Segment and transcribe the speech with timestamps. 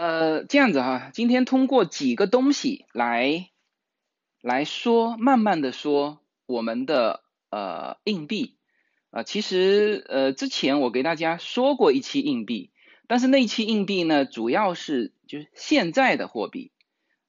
[0.00, 3.50] 呃，这样子哈，今天通过几个东西来
[4.40, 8.56] 来说，慢慢的说我们的呃硬币
[9.10, 12.70] 啊，其实呃之前我给大家说过一期硬币，
[13.08, 16.72] 但是那一期硬币呢，主要是就是现在的货币，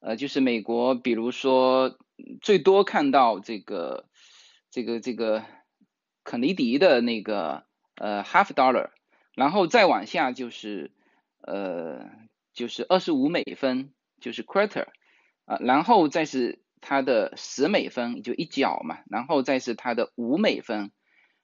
[0.00, 1.98] 呃，就是美国，比如说
[2.40, 4.06] 最多看到这个
[4.70, 5.44] 这个这个
[6.24, 7.64] 肯尼迪的那个
[7.96, 8.88] 呃 half dollar，
[9.34, 10.90] 然后再往下就是
[11.42, 12.10] 呃。
[12.52, 14.86] 就是二十五美分，就是 quarter
[15.44, 20.90] 啊，然后再是它的十美分，就一角嘛，然后再是它的五美分，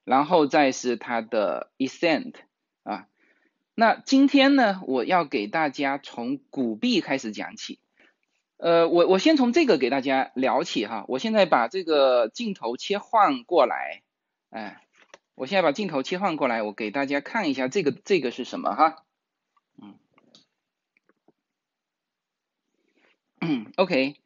[0.05, 2.35] 然后再是它的一 cent
[2.83, 3.07] 啊。
[3.75, 7.79] 那今天呢，我要给大家从古币开始讲起。
[8.57, 11.05] 呃，我我先从这个给大家聊起哈。
[11.07, 14.03] 我现在把这个镜头切换过来，
[14.51, 14.83] 哎，
[15.37, 19.05] 我现在把镜头切换过来，我给大家看一下这个这个是什么哈。
[19.81, 19.95] 嗯
[23.41, 24.17] 嗯， OK，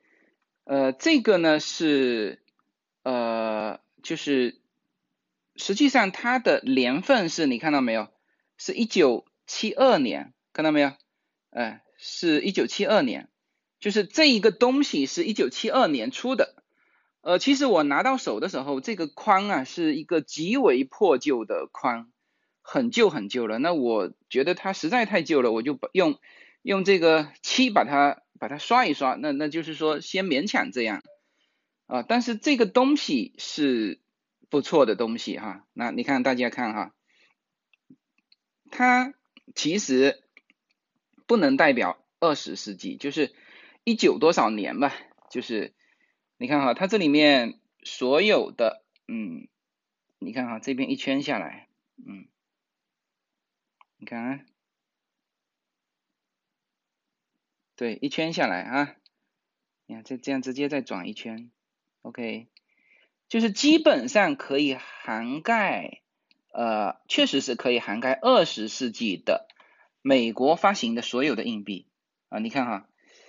[0.64, 2.42] 呃，这个呢是
[3.02, 4.60] 呃，就是
[5.56, 8.08] 实际上它的年份是你看到没有？
[8.56, 10.92] 是一九七二年，看到没有？
[11.50, 13.28] 哎，是一九七二年，
[13.80, 16.54] 就是这一个东西是一九七二年出的。
[17.20, 22.10] 呃，其实我拿到手的时候，这个框啊是一个极为破旧的框，
[22.62, 23.58] 很旧很旧了。
[23.58, 26.18] 那我觉得它实在太旧了，我就用
[26.62, 28.21] 用这个漆把它。
[28.42, 31.04] 把它刷一刷，那那就是说先勉强这样
[31.86, 34.00] 啊，但是这个东西是
[34.50, 35.64] 不错的东西哈。
[35.72, 36.92] 那你看大家看哈，
[38.68, 39.14] 它
[39.54, 40.24] 其实
[41.28, 43.32] 不能代表二十世纪，就是
[43.84, 44.92] 一九多少年吧，
[45.30, 45.72] 就是
[46.36, 49.46] 你看哈，它这里面所有的嗯，
[50.18, 51.68] 你看哈这边一圈下来，
[52.04, 52.26] 嗯，
[53.98, 54.40] 你看啊。
[57.74, 58.94] 对，一圈下来啊，
[59.86, 61.50] 你看这这样直接再转一圈
[62.02, 62.48] ，OK，
[63.28, 66.02] 就是基本上可以涵盖，
[66.52, 69.48] 呃，确实是可以涵盖二十世纪的
[70.02, 71.88] 美国发行的所有的硬币
[72.28, 72.38] 啊。
[72.38, 72.88] 你看哈，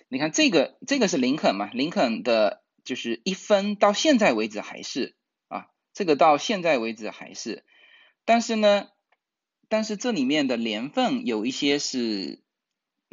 [0.10, 5.16] 你看这个这个是林肯嘛，林肯的就是一分到现在为止还是
[5.48, 7.64] 啊，这个到现在为止还是，
[8.26, 8.90] 但是呢，
[9.70, 12.43] 但是这里面的年份有一些是。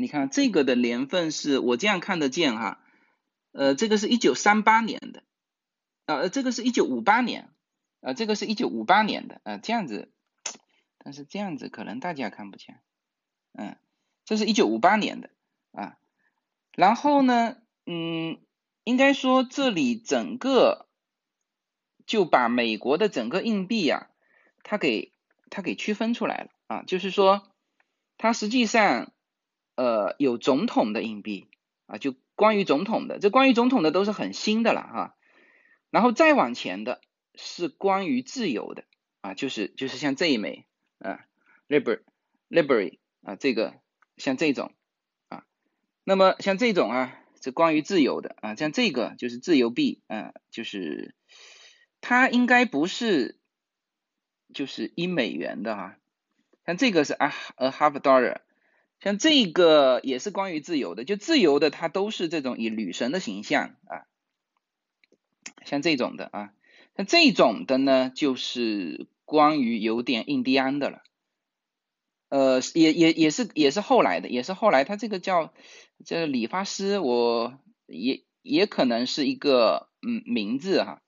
[0.00, 2.82] 你看这个的年份是我这样看得见哈，
[3.52, 5.22] 呃，这个是一九三八年的，
[6.06, 7.50] 啊，这个是一九五八年，
[8.00, 10.10] 啊，这个是一九五八年的，啊，这样子，
[10.96, 12.80] 但是这样子可能大家看不见，
[13.52, 13.76] 嗯，
[14.24, 15.28] 这是一九五八年的，
[15.72, 15.98] 啊，
[16.74, 18.40] 然后呢，嗯，
[18.84, 20.88] 应该说这里整个
[22.06, 24.08] 就把美国的整个硬币啊，
[24.62, 25.12] 它给
[25.50, 27.46] 它给区分出来了，啊，就是说
[28.16, 29.12] 它实际上。
[29.80, 31.48] 呃，有总统的硬币
[31.86, 35.16] 啊，就关于总统的，这关于总统的都是很新的了哈。
[35.88, 37.00] 然后再往前的
[37.34, 38.84] 是关于自由的
[39.22, 40.66] 啊，就是就是像这一枚
[40.98, 41.24] 啊
[41.66, 42.02] ，liber
[42.50, 43.80] liberty 啊，这个
[44.18, 44.74] 像这种
[45.30, 45.44] 啊。
[46.04, 51.14] 那么像这种啊，是关于自由的啊，像这个就是自由币啊，就是
[52.02, 53.40] 它应该不是
[54.52, 55.96] 就是一美元的哈，
[56.66, 58.40] 像这个是啊，a half dollar。
[59.02, 64.04] 像这个也是关于自由的，就自由的它都是这种以女神的形象啊，
[65.64, 66.52] 像这种的啊，
[66.98, 71.02] 像这种的呢就是关于有点印第安的了，
[72.28, 75.54] 呃，也也也是也是后来的，也是后来他这个叫
[76.04, 81.00] 这理发师，我也也可能是一个嗯名字哈，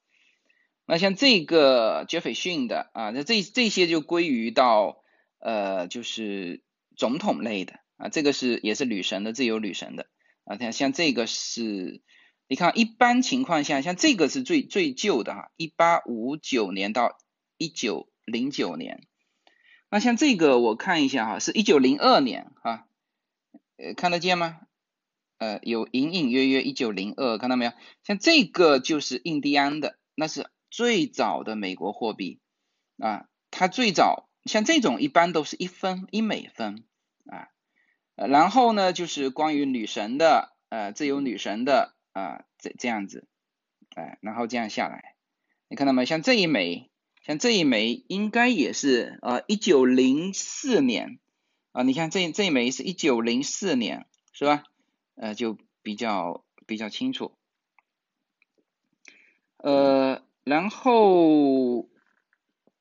[0.87, 5.03] 那像这个杰斐逊的啊，那这这些就归于到
[5.41, 6.63] 呃就是
[6.97, 7.82] 总统类的。
[8.03, 10.09] 啊，这个是也是女神的自由女神的
[10.43, 12.03] 啊，看像这个是，
[12.49, 17.17] 你看一般情况下，像这个是最最旧的哈，一八五九年到
[17.59, 19.07] 一九零九年，
[19.89, 22.89] 那像这个我看一下哈，是一九零二年哈，
[23.77, 24.59] 呃看得见吗？
[25.39, 27.73] 呃有隐隐约约一九零二，看到没有？
[28.03, 32.41] 像这个就是印第安的，那是最早的美国货币
[32.99, 36.83] 啊，它最早像这种一般都是一分一美分
[37.27, 37.47] 啊。
[38.15, 43.27] 呃，然后呢，就是关于女神的，呃，自由女神的，啊，这这样子，
[43.95, 45.15] 哎，然后这样下来，
[45.69, 46.05] 你看到没？
[46.05, 46.91] 像这一枚，
[47.23, 51.19] 像这一枚，应该也是，呃，一九零四年，
[51.73, 54.65] 啊，你看这这一枚是一九零四年，是吧？
[55.15, 57.33] 呃，就比较比较清楚。
[59.57, 61.89] 呃，然后，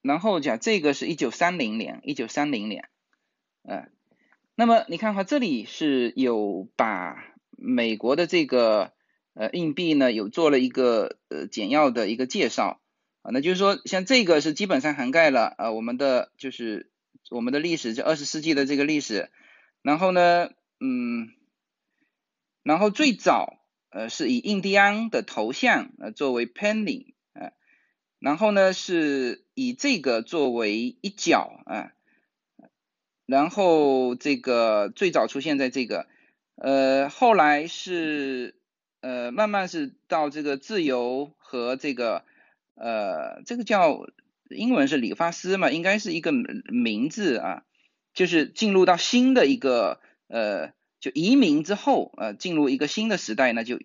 [0.02, 2.90] 然后讲这个是一九三零年，一九三零年，
[3.64, 3.90] 嗯。
[4.62, 8.94] 那么你看哈，这里是有把美国的这个
[9.34, 12.80] 呃硬币呢有做了一个呃简要的一个介绍
[13.24, 16.92] 啊，那就是说像这个是基本上涵盖了呃我们的就是
[17.32, 19.32] 我们的历史，就二十世纪的这个历史。
[19.82, 21.30] 然后呢，嗯，
[22.62, 27.50] 然后最早呃是以印第安的头像呃作为 penny 啊，
[28.20, 31.94] 然后呢是以这个作为一角啊。
[33.32, 36.06] 然后这个最早出现在这个，
[36.56, 38.56] 呃，后来是
[39.00, 42.26] 呃慢慢是到这个自由和这个
[42.76, 44.06] 呃这个叫
[44.50, 47.64] 英文是理发师嘛，应该是一个名字啊，
[48.14, 53.80] 就是进入到新的一个呃就移民之后呃进入一个新的时代呢，就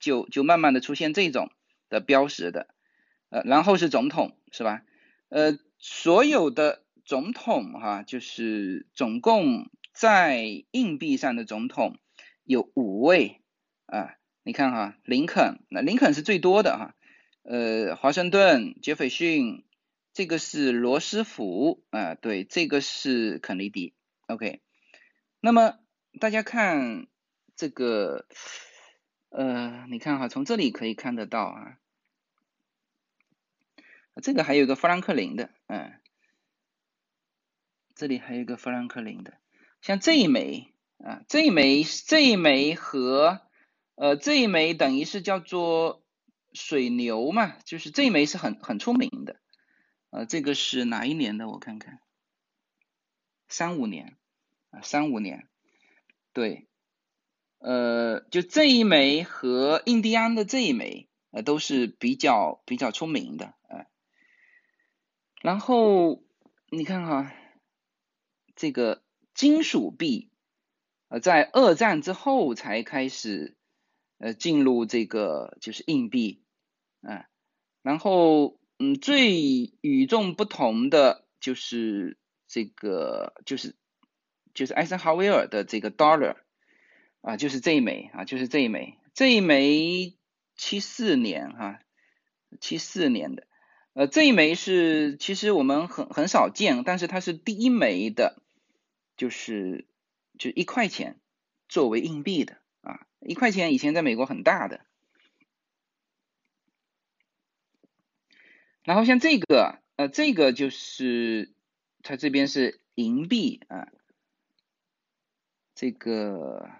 [0.00, 1.52] 就就慢慢的出现这种
[1.88, 2.66] 的标识的，
[3.30, 4.82] 呃然后是总统是吧？
[5.28, 6.82] 呃所有的。
[7.08, 11.96] 总统哈，就是总共在硬币上的总统
[12.44, 13.40] 有五位
[13.86, 16.94] 啊，你看哈，林肯，那林肯是最多的哈，
[17.44, 19.64] 呃，华盛顿、杰斐逊，
[20.12, 23.94] 这个是罗斯福啊，对，这个是肯尼迪
[24.26, 24.60] ，OK，
[25.40, 25.78] 那么
[26.20, 27.06] 大家看
[27.56, 28.26] 这个，
[29.30, 31.78] 呃，你看哈，从这里可以看得到啊，
[34.22, 35.94] 这个还有个富兰克林的，嗯。
[37.98, 39.34] 这里还有一个富兰克林的，
[39.80, 43.40] 像这一枚啊，这一枚这一枚和
[43.96, 46.04] 呃这一枚等于是叫做
[46.52, 49.40] 水牛嘛，就是这一枚是很很出名的，
[50.10, 51.48] 呃这个是哪一年的？
[51.48, 51.98] 我看看，
[53.48, 54.16] 三五年
[54.70, 55.48] 啊三五年，
[56.32, 56.68] 对，
[57.58, 63.86] 呃就这一枚和印第安的这一枚呃都是比较比较出名的啊，
[65.42, 66.22] 然后
[66.70, 67.34] 你看哈。
[68.58, 70.32] 这个金属币，
[71.06, 73.56] 呃，在二战之后才开始，
[74.18, 76.42] 呃，进入这个就是硬币，
[77.02, 77.28] 啊，
[77.82, 82.18] 然后，嗯，最与众不同的就是
[82.48, 83.76] 这个，就是
[84.54, 86.34] 就是艾森豪威尔的这个 dollar，
[87.20, 90.18] 啊，就是这一枚啊，就是这一枚，这一枚
[90.56, 91.78] 七四年哈，
[92.60, 93.46] 七四年的，
[93.92, 98.42] 呃，这一枚是其实我们很很少见，但是它是第一枚的。
[99.18, 99.84] 就是
[100.38, 101.20] 就一块钱
[101.68, 104.86] 作为硬币的啊，一块钱以前在美国很大的。
[108.84, 111.52] 然后像这个呃，这个就是
[112.02, 113.88] 它这边是银币啊，
[115.74, 116.70] 这个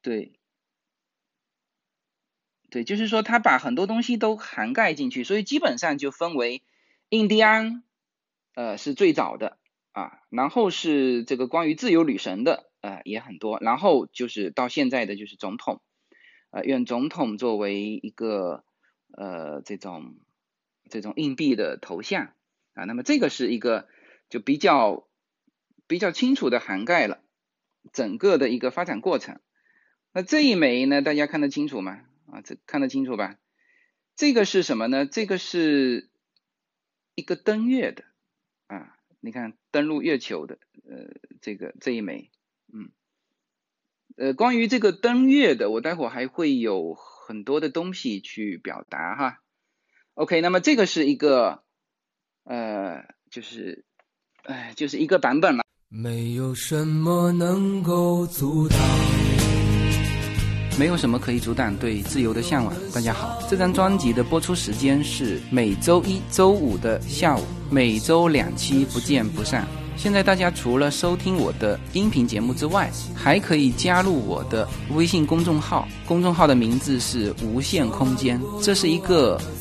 [0.00, 0.32] 对
[2.70, 6.62] 对，就是说它把很多东西都涵盖进去，所以基本上就分为
[7.10, 7.84] 印第安。
[8.58, 9.56] 呃，是最早的
[9.92, 15.80] 啊，然后是这个关于自由女神的，呃，也很多，然后就是到现在的就是总统，
[16.50, 18.64] 呃，用总统作为一个
[19.16, 20.16] 呃这种
[20.90, 22.32] 这种硬币的头像
[22.74, 23.86] 啊，那么这个是一个
[24.28, 25.06] 就比较
[25.86, 27.20] 比较清楚的涵盖了
[27.92, 29.38] 整个的一个发展过程。
[30.12, 32.00] 那这一枚呢，大家看得清楚吗？
[32.26, 33.36] 啊，这看得清楚吧？
[34.16, 35.06] 这个是什么呢？
[35.06, 36.10] 这个是
[37.14, 38.02] 一个登月的。
[38.68, 40.58] 啊，你看登陆月球的，
[40.88, 41.08] 呃，
[41.40, 42.30] 这个这一枚，
[42.72, 42.92] 嗯，
[44.16, 49.38] 呃，关于这个登月的，我待会儿还会有很多的东西去表达哈。
[50.14, 51.62] OK，那么这个是一个，
[52.44, 53.84] 呃，就是，
[54.44, 55.64] 哎，就是一个版本了。
[55.88, 58.78] 没有什么能够阻挡。
[60.78, 62.72] 没有什么可以阻挡对自由的向往。
[62.94, 69.66] 大家好，这张专辑的播出时间是每周一周五的下午，每周两期，不见不散。
[69.96, 79.40] 现在大家除了收听我的音频节目之外，还可以加入我的微信公众号，公众号的名字是无限空间，这是一个。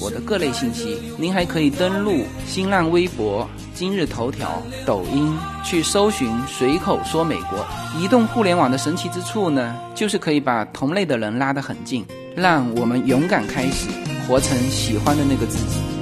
[0.00, 0.98] 我的各类信息。
[1.18, 7.66] 您还可以登录新浪微博今日头条抖音去搜寻随口说美国。
[7.98, 13.88] 移动互联网的神奇之处呢就是可以把同类的人拉得很近让我们勇敢开始
[14.26, 15.92] 活成喜欢的那个自己。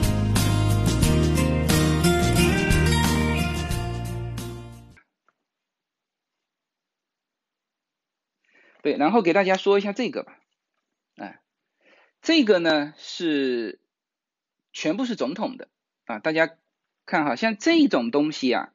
[8.82, 10.32] 对然后给大家说一下这个吧。
[12.23, 13.81] 这个呢是
[14.73, 15.69] 全部是总统的
[16.05, 16.57] 啊，大家
[17.07, 18.73] 看哈，像这种东西啊，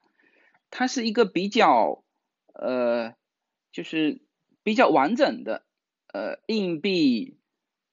[0.70, 2.04] 它是一个比较
[2.54, 3.16] 呃，
[3.72, 4.22] 就是
[4.64, 5.64] 比较完整的
[6.14, 7.38] 呃硬币、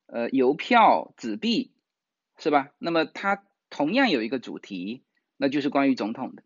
[0.07, 1.73] 呃邮票、纸币，
[2.39, 2.71] 是吧？
[2.79, 5.03] 那么它同样有一个主题，
[5.37, 6.43] 那就是关于总统的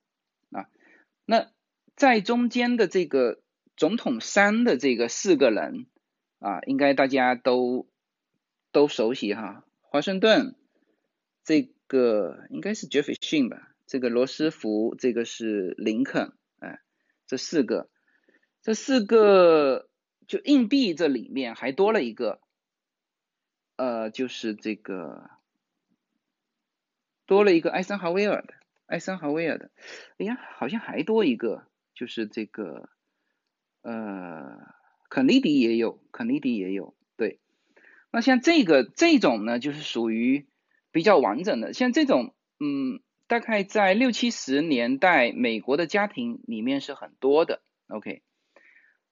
[0.50, 0.66] 啊，
[1.24, 1.50] 那
[1.94, 3.40] 在中间的这个。
[3.78, 5.84] 总统三的这个四个人
[6.38, 7.86] 啊，应该大家都
[8.76, 9.64] 都熟悉哈。
[9.80, 10.54] 华盛顿
[11.44, 16.82] 这个应该是杰斐逊吧，这个罗斯福这个是林肯，哎，
[17.26, 17.88] 这四个，
[18.60, 19.88] 这四个
[20.26, 22.42] 就硬币这里面还多了一个，
[23.76, 25.30] 呃，就是这个
[27.24, 28.52] 多了一个艾森豪威尔的，
[28.84, 29.70] 艾森豪威尔的，
[30.18, 32.90] 哎呀，好像还多一个，就是这个。
[33.80, 34.74] 呃，
[35.08, 36.95] 肯尼迪也有，肯尼迪也有，
[38.16, 40.46] 那像这个这种呢，就是属于
[40.90, 41.74] 比较完整的。
[41.74, 47.60] 像这种，嗯，大概在六七十年代，美国的家庭里面是很多的。
[47.88, 48.22] OK，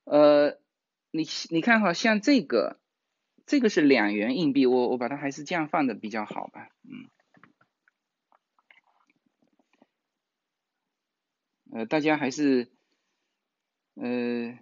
[0.04, 0.58] 呃，
[1.10, 2.80] 你你看哈，像这个，
[3.44, 7.10] 这个是两元硬币，我我把它还是这样放的比较好吧，嗯。
[11.72, 12.70] 呃，大家还是。
[13.96, 14.58] 呃，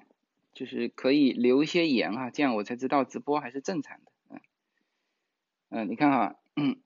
[0.53, 4.12] 就是可以留一些言啊，这样我才知道直播还是正常的。
[5.75, 6.77] 嗯，你看哈，嗯，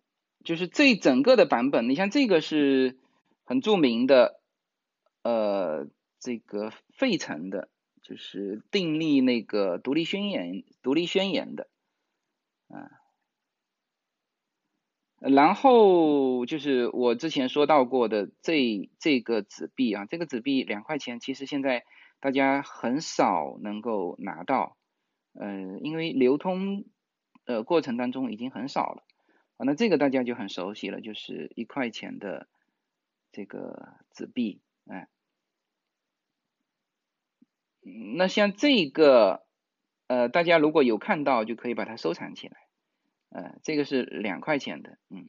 [0.45, 2.99] 就是这整个的版本，你像这个是
[3.45, 4.40] 很著名的，
[5.23, 5.88] 呃，
[6.21, 7.69] 这个费城的，
[8.00, 11.69] 就是订立那个独立宣言、独立宣言的，
[12.69, 12.88] 啊，
[15.19, 21.85] 然后就是我之前说到过的这这个纸币啊，这个纸币两块钱，其实现在。
[22.19, 24.78] 大家很少能够拿到，
[25.35, 26.87] 呃，因为流通
[27.47, 29.03] 呃过程当中已经很少了，
[29.57, 32.47] 啊，那这个大家就很熟悉了，就是一块钱的
[33.33, 35.09] 这个纸币，哎，
[38.17, 39.47] 那像这个，
[40.09, 42.57] 呃，大家如果有看到，就可以把它收藏起来，
[43.31, 45.29] 呃，这个是两块钱的，嗯，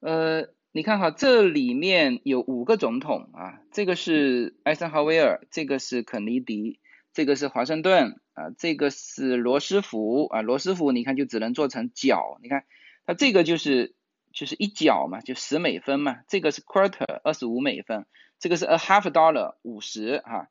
[0.00, 0.56] 呃。
[0.72, 6.80] 你看哈，这里面有五个总统啊，这个是艾森豪威尔，这个是肯尼迪，
[7.14, 12.66] 这个是华盛顿啊，这个是罗斯福啊，罗斯福你看就只能做成角，你看
[13.06, 13.94] 它这个就是
[14.30, 18.04] 就是一角嘛，就十美分嘛，这个是 quarter 二十五美分，
[18.38, 20.50] 这个是 a half dollar 五十哈，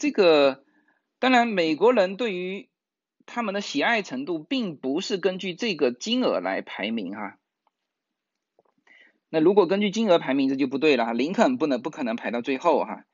[0.00, 0.64] 这个
[1.20, 2.68] 当然美国人对于
[3.24, 7.38] 他们的喜爱程度并不是根据这个金额来排名哈。
[9.28, 11.12] 那如果根据金额排名，这就不对了哈。
[11.12, 13.04] 林肯不能不可能排到最后哈。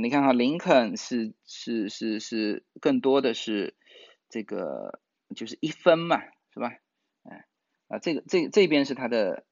[0.00, 3.74] 你看哈，林肯是是是是更多的是
[4.28, 5.00] 这个
[5.34, 6.20] 就是一分嘛，
[6.52, 6.72] 是吧？
[7.24, 7.46] 哎
[7.88, 9.44] 啊，这个这这边是它的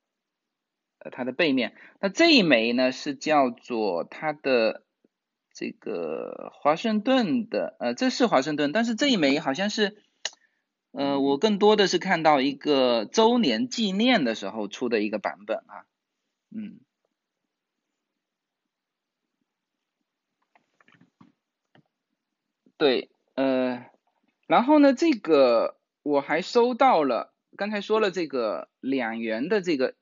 [0.98, 1.74] 呃它的背面。
[2.00, 4.84] 那这一枚呢是叫做它的
[5.52, 9.96] 这个华盛顿的呃，这是华盛顿，但是这一枚好像是
[10.90, 15.86] 呃我更多的是看到一个周年纪念的时候出的一个版本啊。
[16.50, 16.80] 嗯，
[22.84, 23.82] 对，呃，
[24.46, 29.94] 然后呢，这个我还收到了，刚才说了这个两元的这个，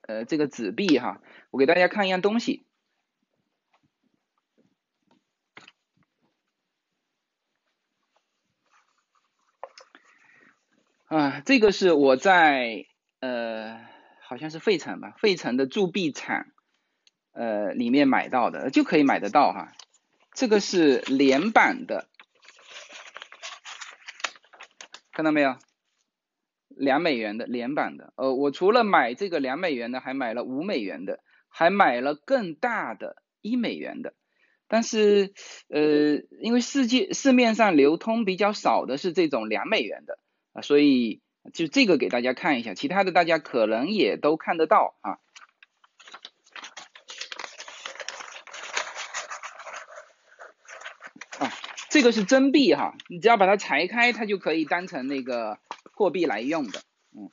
[0.00, 2.66] 呃，这个纸币哈，我给大家看一样东西，
[11.04, 12.86] 啊，这个是我在
[13.20, 13.86] 呃。
[14.28, 16.46] 好像是费城吧，费城的铸币厂，
[17.30, 19.72] 呃，里面买到的就可以买得到哈。
[20.36, 22.06] 这个是连版的，
[25.12, 25.56] 看到没有？
[26.68, 34.12] 两美元的连版的，呃，我除了买这个两美元的，还买了五美元的，还买了更大的一美元的。
[34.68, 35.32] 但是，
[35.68, 40.18] 呃，因为世界市面上流通比较少的是这种两美元的
[40.52, 41.22] 啊，所以。
[41.54, 45.12] 就这个给大家看一下，其他的大家可能也都看得到啊。
[45.12, 45.18] 啊，
[51.96, 55.58] 这个是真币哈，你只要把它裁开，它就可以当成那个
[55.94, 56.82] 货币来用的。
[57.16, 57.30] 嗯，